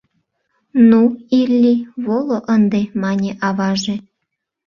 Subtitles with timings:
[0.89, 1.01] —Ну,
[1.39, 3.95] Илли, воло ынде,— мане аваже.